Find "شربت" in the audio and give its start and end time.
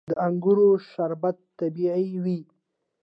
0.89-1.37